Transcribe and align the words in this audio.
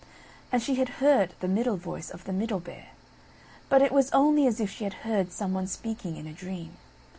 And 0.51 0.63
she 0.63 0.73
had 0.77 0.89
heard 0.97 1.35
the 1.41 1.47
middle 1.47 1.77
voice, 1.77 2.09
of 2.09 2.23
the 2.23 2.33
Middle 2.33 2.59
Bear, 2.59 2.87
but 3.69 3.83
it 3.83 3.91
was 3.91 4.09
only 4.11 4.47
as 4.47 4.59
if 4.59 4.71
she 4.71 4.83
had 4.83 4.95
heard 5.05 5.31
some 5.31 5.53
one 5.53 5.67
speaking 5.67 6.17
in 6.17 6.25
a 6.25 6.33
dream. 6.33 6.77